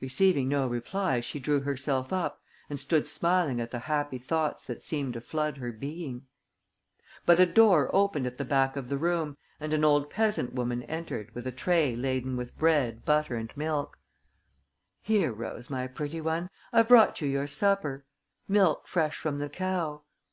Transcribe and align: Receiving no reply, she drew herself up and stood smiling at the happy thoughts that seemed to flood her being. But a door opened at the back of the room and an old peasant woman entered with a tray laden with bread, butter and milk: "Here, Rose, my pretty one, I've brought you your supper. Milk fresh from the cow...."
Receiving 0.00 0.48
no 0.48 0.68
reply, 0.68 1.18
she 1.18 1.40
drew 1.40 1.58
herself 1.62 2.12
up 2.12 2.40
and 2.70 2.78
stood 2.78 3.08
smiling 3.08 3.60
at 3.60 3.72
the 3.72 3.80
happy 3.90 4.16
thoughts 4.16 4.64
that 4.68 4.80
seemed 4.80 5.14
to 5.14 5.20
flood 5.20 5.56
her 5.56 5.72
being. 5.72 6.28
But 7.24 7.40
a 7.40 7.46
door 7.46 7.90
opened 7.92 8.28
at 8.28 8.38
the 8.38 8.44
back 8.44 8.76
of 8.76 8.88
the 8.88 8.96
room 8.96 9.36
and 9.58 9.72
an 9.72 9.84
old 9.84 10.08
peasant 10.08 10.52
woman 10.52 10.84
entered 10.84 11.34
with 11.34 11.48
a 11.48 11.50
tray 11.50 11.96
laden 11.96 12.36
with 12.36 12.56
bread, 12.56 13.04
butter 13.04 13.34
and 13.34 13.50
milk: 13.56 13.98
"Here, 15.02 15.32
Rose, 15.32 15.68
my 15.68 15.88
pretty 15.88 16.20
one, 16.20 16.48
I've 16.72 16.86
brought 16.86 17.20
you 17.20 17.26
your 17.26 17.48
supper. 17.48 18.06
Milk 18.46 18.86
fresh 18.86 19.16
from 19.18 19.40
the 19.40 19.48
cow...." 19.48 20.04